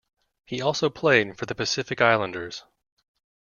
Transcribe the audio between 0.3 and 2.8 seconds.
He also played for the Pacific Islanders.